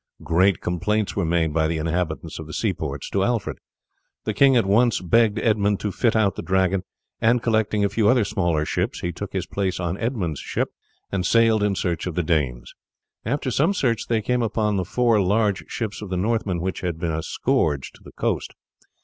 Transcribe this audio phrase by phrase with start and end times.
[0.23, 3.59] Great complaints were made by the inhabitants of the seaports to Alfred.
[4.23, 6.81] The king at once begged Edmund to fit out the Dragon,
[7.21, 10.69] and collecting a few other smaller ships he took his place on Edmund's ship
[11.11, 12.73] and sailed in search of the Danes.
[13.25, 16.97] After some search they came upon the four large ships of the Northmen which had
[16.97, 18.55] been a scourge to the coast.